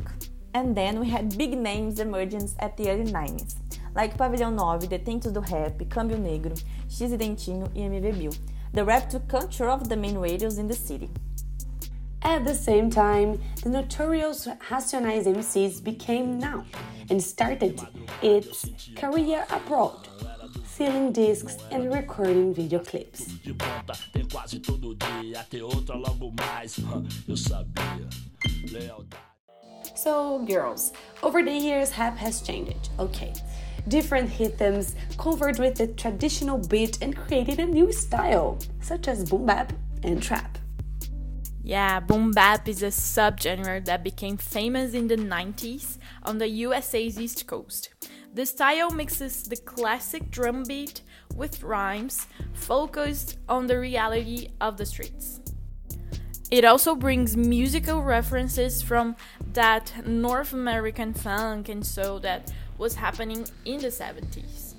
And 0.54 0.76
then 0.76 1.00
we 1.00 1.10
had 1.10 1.36
big 1.36 1.58
names 1.58 1.98
emerging 1.98 2.48
at 2.60 2.76
the 2.76 2.88
early 2.88 3.04
90s, 3.04 3.56
like 3.94 4.16
Pavilhão 4.16 4.54
9, 4.54 4.88
Detentos 4.88 5.32
do 5.32 5.40
Rap, 5.40 5.78
Câmbio 5.88 6.16
Negro, 6.16 6.56
X 6.88 7.12
Dentinho 7.12 7.70
e 7.74 7.80
MV 7.80 8.18
Bill. 8.18 8.32
The 8.72 8.84
rap 8.84 9.10
took 9.10 9.28
control 9.28 9.70
of 9.70 9.88
the 9.88 9.96
main 9.96 10.16
radios 10.16 10.58
in 10.58 10.68
the 10.68 10.74
city. 10.74 11.10
At 12.26 12.44
the 12.44 12.56
same 12.56 12.90
time, 12.90 13.40
the 13.62 13.68
notorious 13.68 14.48
Racionais 14.68 15.26
MCs 15.26 15.82
became 15.82 16.40
known 16.40 16.66
and 17.08 17.22
started 17.22 17.80
its 18.20 18.68
career 18.96 19.46
abroad, 19.48 20.08
selling 20.66 21.12
discs 21.12 21.56
and 21.70 21.94
recording 21.94 22.52
video 22.52 22.80
clips. 22.80 23.32
So, 29.94 30.44
girls, 30.44 30.92
over 31.22 31.44
the 31.44 31.52
years, 31.52 31.96
rap 31.96 32.16
has 32.16 32.42
changed. 32.42 32.90
Okay. 32.98 33.34
Different 33.86 34.36
rhythms 34.36 34.96
covered 35.16 35.60
with 35.60 35.76
the 35.76 35.86
traditional 35.86 36.58
beat 36.58 36.98
and 37.00 37.16
created 37.16 37.60
a 37.60 37.66
new 37.66 37.92
style, 37.92 38.58
such 38.80 39.06
as 39.06 39.30
boom 39.30 39.46
bap 39.46 39.72
and 40.02 40.20
trap. 40.20 40.58
Yeah, 41.66 41.98
boom 41.98 42.30
bap 42.30 42.68
is 42.68 42.84
a 42.84 42.92
subgenre 42.92 43.84
that 43.86 44.04
became 44.04 44.36
famous 44.36 44.94
in 44.94 45.08
the 45.08 45.16
90s 45.16 45.98
on 46.22 46.38
the 46.38 46.46
USA's 46.46 47.18
East 47.18 47.48
Coast. 47.48 47.88
The 48.32 48.46
style 48.46 48.92
mixes 48.92 49.42
the 49.42 49.56
classic 49.56 50.30
drum 50.30 50.62
beat 50.62 51.02
with 51.34 51.64
rhymes 51.64 52.28
focused 52.52 53.38
on 53.48 53.66
the 53.66 53.80
reality 53.80 54.50
of 54.60 54.76
the 54.76 54.86
streets. 54.86 55.40
It 56.52 56.64
also 56.64 56.94
brings 56.94 57.36
musical 57.36 58.00
references 58.00 58.80
from 58.80 59.16
that 59.52 60.06
North 60.06 60.52
American 60.52 61.14
funk 61.14 61.68
and 61.68 61.84
soul 61.84 62.20
that 62.20 62.52
was 62.78 62.94
happening 62.94 63.44
in 63.64 63.80
the 63.80 63.88
70s. 63.88 64.74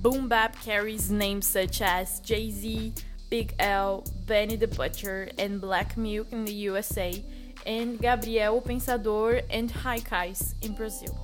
Boom 0.00 0.28
bap 0.28 0.56
carries 0.62 1.10
names 1.10 1.46
such 1.46 1.82
as 1.82 2.20
Jay 2.20 2.50
Z, 2.50 2.94
Big 3.30 3.54
L, 3.58 4.04
Benny 4.26 4.56
the 4.56 4.68
Butcher, 4.68 5.28
and 5.38 5.60
Black 5.60 5.96
Milk 5.96 6.32
in 6.32 6.44
the 6.44 6.52
USA, 6.52 7.22
and 7.66 7.98
Gabriel 8.00 8.60
Pensador 8.60 9.42
and 9.50 9.70
Haikaiss 9.72 10.54
in 10.62 10.74
Brazil. 10.74 11.16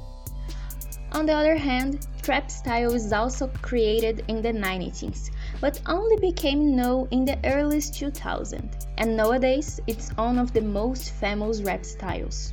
On 1.12 1.26
the 1.26 1.33
other 1.33 1.57
hand, 1.57 2.07
trap 2.23 2.50
style 2.50 2.95
is 2.95 3.12
also 3.12 3.49
created 3.62 4.25
in 4.28 4.42
the 4.42 4.52
90s, 4.52 5.30
but 5.61 5.80
only 5.87 6.16
became 6.19 6.76
known 6.76 7.09
in 7.11 7.25
the 7.25 7.38
early 7.45 7.78
2000s, 7.78 8.87
and 8.99 9.16
nowadays 9.16 9.80
it's 9.88 10.11
one 10.16 10.38
of 10.38 10.52
the 10.52 10.61
most 10.61 11.12
famous 11.14 11.62
rap 11.62 11.85
styles. 11.85 12.52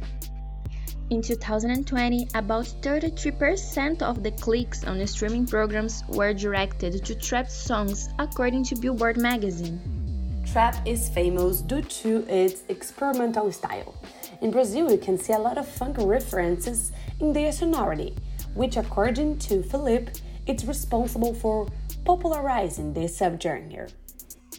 In 1.09 1.21
2020, 1.21 2.27
about 2.35 2.65
33% 2.81 4.01
of 4.01 4.23
the 4.23 4.31
clicks 4.31 4.83
on 4.83 4.97
the 4.97 5.07
streaming 5.07 5.47
programs 5.47 6.03
were 6.09 6.33
directed 6.33 7.05
to 7.05 7.15
trap 7.15 7.47
songs, 7.47 8.09
according 8.19 8.65
to 8.65 8.75
Billboard 8.75 9.15
magazine. 9.15 9.79
Trap 10.51 10.75
is 10.85 11.07
famous 11.07 11.61
due 11.61 11.81
to 11.81 12.25
its 12.27 12.63
experimental 12.67 13.49
style. 13.53 13.95
In 14.41 14.51
Brazil, 14.51 14.91
you 14.91 14.97
can 14.97 15.17
see 15.17 15.31
a 15.31 15.39
lot 15.39 15.57
of 15.57 15.65
funk 15.65 15.95
references 15.97 16.91
in 17.21 17.31
their 17.31 17.53
sonority, 17.53 18.13
which, 18.53 18.75
according 18.75 19.39
to 19.39 19.63
Felipe, 19.63 20.09
is 20.45 20.65
responsible 20.65 21.33
for 21.33 21.69
popularizing 22.03 22.91
this 22.93 23.17
subgenre. 23.17 23.89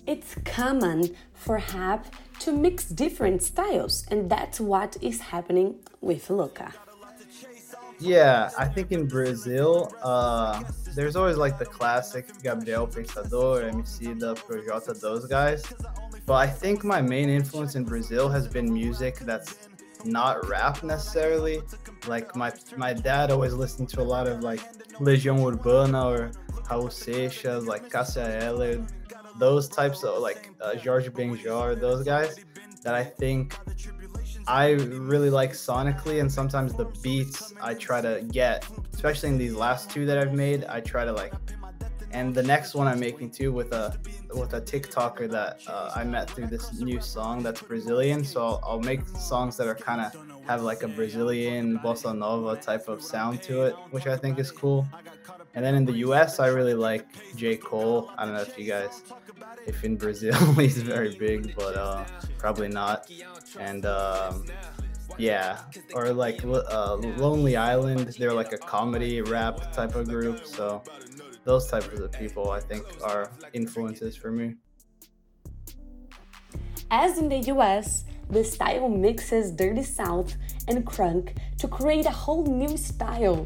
It's 0.07 0.35
common 0.47 1.15
for 1.35 1.59
rap 1.75 2.07
to 2.41 2.53
mix 2.53 2.85
different 2.85 3.43
styles, 3.43 4.07
and 4.11 4.31
that's 4.31 4.61
what 4.61 4.97
is 5.01 5.21
happening 5.21 5.77
with 6.01 6.31
Lucca. 6.31 6.73
Yeah, 8.01 8.51
I 8.57 8.67
think 8.67 8.93
in 8.93 9.09
Brazil, 9.09 9.93
uh, 10.03 10.63
there's 10.95 11.17
always 11.17 11.37
like 11.37 11.59
the 11.59 11.67
classic 11.67 12.27
Gabriel 12.43 12.87
Pensador, 12.87 13.69
MC 13.73 14.15
da 14.15 14.35
Projota, 14.35 14.99
those 15.01 15.27
guys. 15.27 15.65
But 16.25 16.35
I 16.35 16.47
think 16.47 16.85
my 16.85 17.03
main 17.03 17.29
influence 17.29 17.75
in 17.75 17.85
Brazil 17.85 18.29
has 18.29 18.47
been 18.47 18.73
music 18.73 19.19
that's 19.21 19.69
not 20.05 20.49
rap 20.49 20.85
necessarily. 20.85 21.61
Like 22.07 22.37
my 22.37 22.53
my 22.77 22.93
dad 22.93 23.33
always 23.33 23.55
listened 23.55 23.89
to 23.91 24.01
a 24.01 24.07
lot 24.15 24.29
of 24.29 24.45
like 24.45 24.61
Legião 25.01 25.45
Urbana 25.45 26.07
or 26.07 26.31
Raul 26.69 26.91
Seixas, 26.91 27.67
like 27.67 27.91
Cassia 27.91 28.29
Eller, 28.43 28.87
those 29.39 29.69
types 29.69 30.05
of 30.05 30.21
like 30.21 30.51
uh, 30.61 30.77
Jorge 30.77 31.09
Ben 31.09 31.37
Jor, 31.37 31.75
those 31.75 32.05
guys 32.05 32.37
that 32.83 32.95
I 32.95 33.05
think 33.05 33.57
I 34.47 34.71
really 34.71 35.31
like 35.31 35.53
sonically, 35.53 36.21
and 36.21 36.31
sometimes 36.31 36.75
the 36.75 36.87
beats 37.03 37.53
I 37.61 37.75
try 37.75 38.01
to 38.01 38.25
get, 38.31 38.67
especially 38.95 39.29
in 39.31 39.39
these 39.39 39.55
last 39.55 39.91
two 39.91 40.07
that 40.07 40.19
I've 40.19 40.33
made, 40.33 40.65
I 40.65 40.81
try 40.81 41.05
to 41.05 41.13
like. 41.13 41.33
And 42.11 42.35
the 42.35 42.43
next 42.43 42.75
one 42.75 42.87
I'm 42.87 42.99
making 42.99 43.31
too 43.31 43.53
with 43.53 43.73
a 43.73 43.99
with 44.35 44.55
a 44.55 44.61
TikToker 44.61 45.31
that 45.31 45.61
uh, 45.67 45.93
I 45.95 46.05
met 46.05 46.31
through 46.31 46.47
this 46.47 46.81
new 46.81 47.01
song 47.01 47.43
that's 47.43 47.61
Brazilian. 47.61 48.25
So 48.25 48.41
I'll, 48.43 48.61
I'll 48.67 48.81
make 48.81 49.07
songs 49.09 49.57
that 49.59 49.67
are 49.67 49.75
kind 49.75 50.01
of 50.01 50.17
have 50.47 50.63
like 50.63 50.83
a 50.83 50.89
Brazilian 50.89 51.79
bossa 51.81 52.17
nova 52.17 52.57
type 52.57 52.89
of 52.89 53.03
sound 53.03 53.43
to 53.43 53.65
it, 53.65 53.75
which 53.91 54.07
I 54.07 54.17
think 54.17 54.39
is 54.39 54.51
cool. 54.51 54.89
And 55.59 55.67
then 55.67 55.75
in 55.75 55.85
the 55.85 56.07
US, 56.07 56.39
I 56.39 56.47
really 56.47 56.75
like 56.75 57.05
J. 57.35 57.57
Cole. 57.57 58.13
I 58.17 58.25
don't 58.25 58.35
know 58.35 58.43
if 58.43 58.57
you 58.57 58.65
guys, 58.65 59.03
if 59.67 59.83
in 59.83 59.97
Brazil 59.97 60.37
he's 60.55 60.81
very 60.81 61.17
big, 61.17 61.57
but 61.57 61.75
uh, 61.75 62.05
probably 62.39 62.69
not. 62.69 63.11
And 63.59 63.85
um, 63.85 64.45
yeah, 65.17 65.59
or 65.95 66.13
like 66.13 66.45
uh, 66.45 66.95
Lonely 66.95 67.57
Island, 67.57 68.15
they're 68.21 68.33
like 68.33 68.53
a 68.53 68.59
comedy 68.59 69.21
rap 69.21 69.73
type 69.73 69.97
of 69.97 70.09
group. 70.09 70.47
So 70.47 70.81
those 71.43 71.67
types 71.67 71.89
of 71.89 72.13
people, 72.13 72.53
I 72.53 72.61
think, 72.61 72.85
are 73.03 73.29
influences 73.53 74.15
for 74.15 74.31
me. 74.31 74.55
As 76.93 77.19
in 77.19 77.29
the 77.29 77.41
US, 77.55 78.05
the 78.31 78.45
style 78.45 78.89
mixes 78.89 79.51
Dirty 79.51 79.83
South 79.83 80.37
and 80.69 80.87
crunk 80.87 81.37
to 81.57 81.67
create 81.67 82.07
a 82.07 82.11
whole 82.11 82.47
new 82.47 82.77
style 82.77 83.45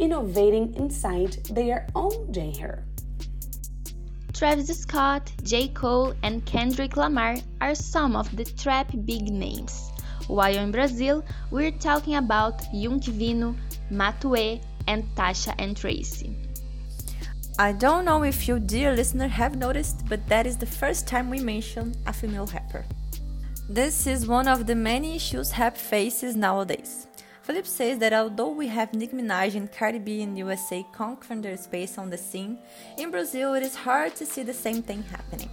innovating 0.00 0.74
inside 0.74 1.32
their 1.54 1.86
own 1.94 2.32
genre. 2.32 2.82
Travis 4.32 4.80
Scott, 4.80 5.30
J. 5.42 5.68
Cole, 5.68 6.14
and 6.22 6.44
Kendrick 6.46 6.96
Lamar 6.96 7.36
are 7.60 7.74
some 7.74 8.16
of 8.16 8.34
the 8.34 8.44
trap 8.44 8.90
big 9.04 9.30
names. 9.30 9.90
While 10.28 10.56
in 10.56 10.72
Brazil, 10.72 11.22
we're 11.50 11.72
talking 11.72 12.14
about 12.14 12.62
Yunk 12.72 13.04
Vino, 13.04 13.54
Matuê, 13.92 14.62
and 14.86 15.04
Tasha 15.14 15.54
and 15.58 15.76
Tracie. 15.76 16.34
I 17.58 17.72
don't 17.72 18.06
know 18.06 18.24
if 18.24 18.48
you, 18.48 18.58
dear 18.58 18.94
listener, 18.94 19.28
have 19.28 19.56
noticed, 19.56 20.08
but 20.08 20.26
that 20.28 20.46
is 20.46 20.56
the 20.56 20.64
first 20.64 21.06
time 21.06 21.28
we 21.28 21.40
mention 21.40 21.94
a 22.06 22.12
female 22.12 22.46
rapper. 22.46 22.86
This 23.68 24.06
is 24.06 24.26
one 24.26 24.48
of 24.48 24.66
the 24.66 24.74
many 24.74 25.16
issues 25.16 25.52
rap 25.58 25.76
faces 25.76 26.34
nowadays. 26.34 27.06
Felipe 27.50 27.66
says 27.66 27.98
that 27.98 28.12
although 28.12 28.52
we 28.52 28.68
have 28.68 28.94
Nicki 28.94 29.16
Minaj 29.16 29.56
and 29.56 29.72
Cardi 29.72 29.98
B 29.98 30.20
in 30.20 30.34
the 30.34 30.38
USA 30.38 30.86
conquering 30.92 31.42
their 31.42 31.56
space 31.56 31.98
on 31.98 32.08
the 32.08 32.16
scene, 32.16 32.56
in 32.96 33.10
Brazil 33.10 33.54
it 33.54 33.64
is 33.64 33.74
hard 33.74 34.14
to 34.14 34.24
see 34.24 34.44
the 34.44 34.54
same 34.54 34.84
thing 34.84 35.02
happening. 35.02 35.50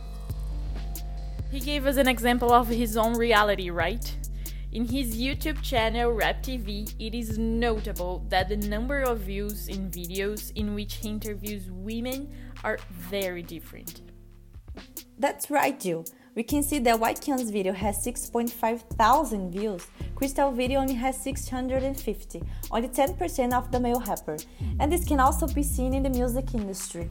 He 1.49 1.59
gave 1.59 1.87
us 1.87 1.97
an 1.97 2.07
example 2.07 2.53
of 2.53 2.67
his 2.67 2.97
own 2.97 3.17
reality, 3.17 3.71
right? 3.71 4.15
In 4.73 4.85
his 4.85 5.19
YouTube 5.19 5.59
channel 5.63 6.11
Rap 6.11 6.43
TV, 6.43 6.93
it 6.99 7.15
is 7.15 7.39
notable 7.39 8.23
that 8.29 8.47
the 8.47 8.57
number 8.57 9.01
of 9.01 9.21
views 9.21 9.67
in 9.67 9.89
videos 9.89 10.51
in 10.53 10.75
which 10.75 10.97
he 10.97 11.09
interviews 11.09 11.63
women 11.71 12.31
are 12.63 12.77
very 12.91 13.41
different. 13.41 14.01
That's 15.17 15.49
right, 15.49 15.79
Jill. 15.79 16.05
We 16.37 16.43
can 16.43 16.61
see 16.61 16.77
that 16.77 17.19
Kion's 17.19 17.49
video 17.49 17.73
has 17.73 18.05
6.5 18.05 18.81
thousand 18.95 19.49
views, 19.49 19.87
Crystal 20.13 20.51
video 20.51 20.81
only 20.81 20.93
has 20.93 21.19
650, 21.19 22.43
only 22.69 22.89
10% 22.89 23.53
of 23.53 23.71
the 23.71 23.79
male 23.79 23.99
rapper, 24.07 24.37
and 24.79 24.91
this 24.91 25.03
can 25.03 25.19
also 25.19 25.47
be 25.47 25.63
seen 25.63 25.95
in 25.95 26.03
the 26.03 26.11
music 26.11 26.53
industry. 26.53 27.09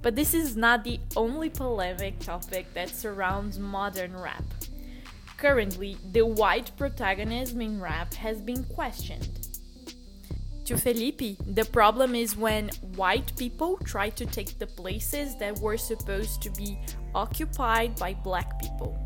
But 0.00 0.16
this 0.16 0.32
is 0.32 0.56
not 0.56 0.82
the 0.82 0.98
only 1.14 1.50
polemic 1.50 2.20
topic 2.20 2.72
that 2.72 2.88
surrounds 2.88 3.58
modern 3.58 4.16
rap. 4.16 4.44
Currently, 5.36 5.98
the 6.10 6.24
white 6.24 6.70
protagonism 6.78 7.60
in 7.60 7.82
rap 7.82 8.14
has 8.14 8.40
been 8.40 8.64
questioned. 8.64 9.53
To 10.66 10.78
Felipe, 10.78 11.36
the 11.44 11.66
problem 11.66 12.14
is 12.14 12.38
when 12.38 12.70
white 12.96 13.36
people 13.36 13.76
try 13.84 14.08
to 14.08 14.24
take 14.24 14.58
the 14.58 14.66
places 14.66 15.36
that 15.36 15.58
were 15.58 15.76
supposed 15.76 16.40
to 16.40 16.48
be 16.48 16.78
occupied 17.14 17.96
by 17.96 18.14
black 18.14 18.58
people. 18.58 18.98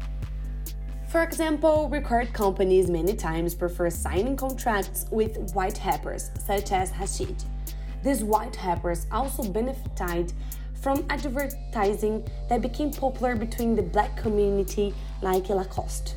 For 1.09 1.25
example, 1.25 1.89
record 1.89 2.33
companies 2.33 2.89
many 2.89 3.13
times 3.17 3.57
prefer 3.57 3.91
signing 3.91 4.37
contracts 4.37 5.07
with 5.11 5.53
white 5.53 5.81
rappers, 5.85 6.31
such 6.47 6.71
as 6.71 6.93
Rashid. 6.93 7.43
These 8.05 8.23
white 8.23 8.57
rappers 8.65 9.09
also 9.11 9.43
benefited 9.43 10.33
from 10.81 11.05
advertising 11.11 12.25
that 12.49 12.63
became 12.63 12.93
popular 12.93 13.35
between 13.35 13.75
the 13.75 13.83
black 13.83 14.17
community, 14.17 14.95
like 15.23 15.49
Lacoste. 15.49 16.15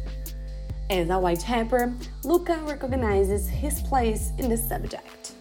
As 0.91 1.09
a 1.09 1.17
white 1.17 1.41
rapper, 1.47 1.93
Lucca 2.25 2.57
recognizes 2.65 3.47
his 3.47 3.79
place 3.79 4.33
in 4.37 4.49
the 4.49 4.57
subject. 4.57 5.31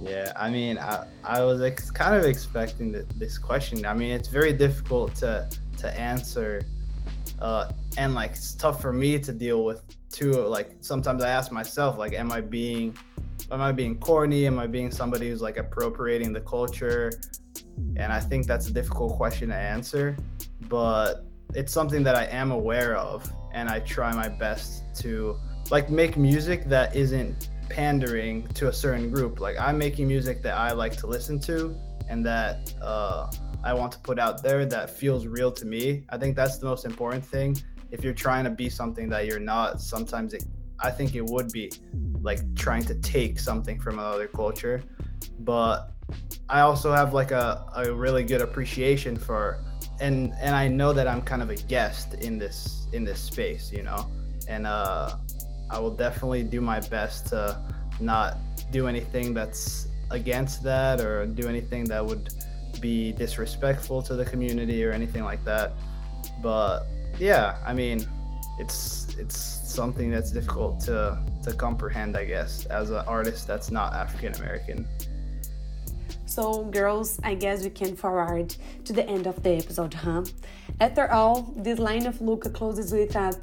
Yeah, 0.00 0.32
I 0.36 0.48
mean, 0.48 0.78
I, 0.78 1.08
I 1.24 1.42
was 1.42 1.60
ex- 1.60 1.90
kind 1.90 2.14
of 2.14 2.24
expecting 2.24 2.92
the, 2.92 3.04
this 3.16 3.36
question. 3.36 3.84
I 3.84 3.94
mean, 3.94 4.12
it's 4.12 4.28
very 4.28 4.52
difficult 4.52 5.16
to 5.16 5.50
to 5.78 5.98
answer, 5.98 6.62
uh, 7.40 7.72
and 7.98 8.14
like 8.14 8.30
it's 8.30 8.54
tough 8.54 8.80
for 8.80 8.92
me 8.92 9.18
to 9.18 9.32
deal 9.32 9.64
with 9.64 9.82
too. 10.08 10.34
Like 10.34 10.76
sometimes 10.80 11.20
I 11.24 11.30
ask 11.30 11.50
myself, 11.50 11.98
like, 11.98 12.12
am 12.12 12.30
I 12.30 12.42
being, 12.42 12.96
am 13.50 13.60
I 13.60 13.72
being 13.72 13.98
corny? 13.98 14.46
Am 14.46 14.60
I 14.60 14.68
being 14.68 14.92
somebody 14.92 15.30
who's 15.30 15.42
like 15.42 15.56
appropriating 15.56 16.32
the 16.32 16.42
culture? 16.42 17.10
And 17.96 18.12
I 18.12 18.20
think 18.20 18.46
that's 18.46 18.68
a 18.68 18.72
difficult 18.72 19.16
question 19.16 19.48
to 19.48 19.56
answer, 19.56 20.16
but 20.68 21.24
it's 21.54 21.72
something 21.72 22.04
that 22.04 22.14
I 22.14 22.26
am 22.26 22.52
aware 22.52 22.96
of, 22.96 23.32
and 23.52 23.68
I 23.68 23.80
try 23.80 24.14
my 24.14 24.28
best 24.28 24.82
to 25.02 25.38
like 25.70 25.90
make 25.90 26.16
music 26.16 26.64
that 26.66 26.94
isn't 26.96 27.50
pandering 27.68 28.46
to 28.48 28.68
a 28.68 28.72
certain 28.72 29.10
group. 29.10 29.40
Like 29.40 29.58
I'm 29.58 29.78
making 29.78 30.08
music 30.08 30.42
that 30.42 30.56
I 30.56 30.72
like 30.72 30.96
to 30.98 31.06
listen 31.06 31.38
to 31.40 31.76
and 32.08 32.26
that 32.26 32.74
uh, 32.82 33.30
I 33.62 33.72
want 33.72 33.92
to 33.92 33.98
put 34.00 34.18
out 34.18 34.42
there 34.42 34.66
that 34.66 34.90
feels 34.90 35.26
real 35.26 35.52
to 35.52 35.64
me. 35.64 36.04
I 36.10 36.18
think 36.18 36.36
that's 36.36 36.58
the 36.58 36.66
most 36.66 36.84
important 36.84 37.24
thing. 37.24 37.56
If 37.90 38.04
you're 38.04 38.14
trying 38.14 38.44
to 38.44 38.50
be 38.50 38.68
something 38.68 39.08
that 39.10 39.26
you're 39.26 39.40
not, 39.40 39.80
sometimes 39.80 40.34
it, 40.34 40.44
I 40.80 40.90
think 40.90 41.14
it 41.14 41.24
would 41.24 41.52
be 41.52 41.70
like 42.20 42.54
trying 42.56 42.84
to 42.84 42.94
take 42.96 43.38
something 43.38 43.80
from 43.80 43.98
another 43.98 44.26
culture. 44.26 44.82
But 45.40 45.92
I 46.48 46.60
also 46.60 46.92
have 46.92 47.14
like 47.14 47.30
a, 47.30 47.64
a 47.76 47.92
really 47.92 48.24
good 48.24 48.40
appreciation 48.40 49.16
for 49.16 49.64
and 50.00 50.32
and 50.40 50.54
I 50.54 50.68
know 50.68 50.92
that 50.92 51.06
I'm 51.06 51.22
kind 51.22 51.42
of 51.42 51.50
a 51.50 51.56
guest 51.56 52.14
in 52.14 52.38
this 52.38 52.86
in 52.92 53.04
this 53.04 53.20
space, 53.20 53.72
you 53.72 53.82
know. 53.82 54.10
And 54.48 54.66
uh 54.66 55.16
I 55.70 55.78
will 55.78 55.94
definitely 55.94 56.42
do 56.42 56.60
my 56.60 56.80
best 56.80 57.28
to 57.28 57.60
not 58.00 58.38
do 58.72 58.88
anything 58.88 59.34
that's 59.34 59.86
against 60.10 60.62
that 60.64 61.00
or 61.00 61.26
do 61.26 61.48
anything 61.48 61.84
that 61.84 62.04
would 62.04 62.30
be 62.80 63.12
disrespectful 63.12 64.02
to 64.02 64.16
the 64.16 64.24
community 64.24 64.84
or 64.84 64.90
anything 64.90 65.22
like 65.22 65.44
that. 65.44 65.72
But 66.42 66.84
yeah, 67.18 67.58
I 67.64 67.72
mean, 67.72 68.06
it's 68.58 69.14
it's 69.18 69.36
something 69.36 70.10
that's 70.10 70.30
difficult 70.32 70.80
to 70.80 71.18
to 71.44 71.52
comprehend, 71.52 72.16
I 72.16 72.24
guess, 72.24 72.66
as 72.66 72.90
an 72.90 73.04
artist 73.06 73.46
that's 73.46 73.70
not 73.70 73.92
African 73.94 74.34
American. 74.34 74.88
So, 76.40 76.64
girls, 76.64 77.20
I 77.22 77.34
guess 77.34 77.64
we 77.64 77.68
can 77.68 77.94
forward 77.94 78.56
to 78.86 78.94
the 78.94 79.06
end 79.06 79.26
of 79.26 79.42
the 79.42 79.58
episode, 79.58 79.92
huh? 79.92 80.24
After 80.80 81.12
all, 81.12 81.52
this 81.54 81.78
line 81.78 82.06
of 82.06 82.18
Lucca 82.22 82.48
closes 82.48 82.92
with 82.92 83.14
a 83.14 83.38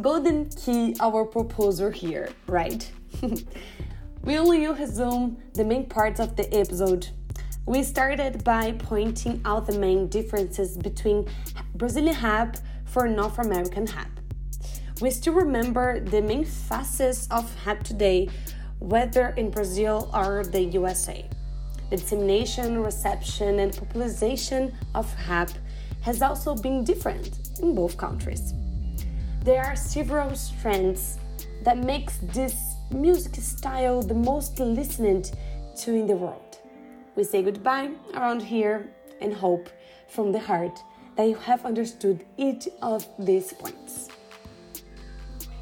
golden 0.00 0.48
key 0.48 0.96
our 0.98 1.24
proposal 1.24 1.90
here, 1.90 2.30
right? 2.48 2.90
Will 4.24 4.52
you 4.52 4.74
resume 4.74 5.40
the 5.54 5.64
main 5.64 5.86
parts 5.86 6.18
of 6.18 6.34
the 6.34 6.52
episode? 6.52 7.06
We 7.66 7.84
started 7.84 8.42
by 8.42 8.72
pointing 8.72 9.40
out 9.44 9.68
the 9.68 9.78
main 9.78 10.08
differences 10.08 10.76
between 10.76 11.28
Brazilian 11.76 12.20
rap 12.20 12.56
for 12.84 13.06
North 13.06 13.38
American 13.38 13.84
rap. 13.84 14.10
We 15.00 15.12
still 15.12 15.34
remember 15.34 16.00
the 16.00 16.20
main 16.20 16.44
facets 16.44 17.28
of 17.30 17.48
rap 17.64 17.84
today, 17.84 18.28
whether 18.80 19.28
in 19.36 19.50
Brazil 19.50 20.10
or 20.12 20.42
the 20.42 20.62
USA. 20.62 21.30
The 21.90 21.96
dissemination, 21.96 22.82
reception, 22.82 23.58
and 23.58 23.76
popularization 23.76 24.72
of 24.94 25.12
rap 25.28 25.50
has 26.02 26.22
also 26.22 26.54
been 26.54 26.84
different 26.84 27.30
in 27.60 27.74
both 27.74 27.96
countries. 27.96 28.54
There 29.42 29.64
are 29.64 29.74
several 29.74 30.34
strands 30.36 31.18
that 31.64 31.78
makes 31.78 32.18
this 32.18 32.54
music 32.92 33.34
style 33.36 34.02
the 34.02 34.14
most 34.14 34.60
listened 34.60 35.32
to 35.78 35.94
in 35.94 36.06
the 36.06 36.14
world. 36.14 36.58
We 37.16 37.24
say 37.24 37.42
goodbye 37.42 37.90
around 38.14 38.40
here 38.40 38.88
and 39.20 39.34
hope 39.34 39.68
from 40.08 40.30
the 40.30 40.38
heart 40.38 40.78
that 41.16 41.24
you 41.28 41.34
have 41.34 41.66
understood 41.66 42.24
each 42.36 42.68
of 42.82 43.06
these 43.18 43.52
points. 43.52 44.08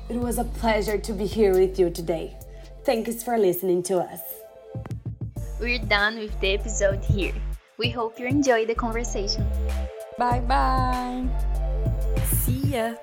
It 0.08 0.16
was 0.16 0.38
a 0.38 0.44
pleasure 0.44 0.98
to 0.98 1.12
be 1.12 1.26
here 1.26 1.52
with 1.52 1.78
you 1.78 1.90
today. 1.90 2.36
Thanks 2.84 3.22
for 3.22 3.38
listening 3.38 3.82
to 3.84 3.98
us. 3.98 4.20
We're 5.60 5.82
done 5.82 6.18
with 6.18 6.38
the 6.40 6.54
episode 6.54 7.04
here. 7.04 7.34
We 7.78 7.90
hope 7.90 8.18
you 8.18 8.26
enjoyed 8.26 8.68
the 8.68 8.74
conversation. 8.74 9.46
Bye 10.18 10.40
bye. 10.40 11.26
See 12.46 12.78
ya. 12.78 12.94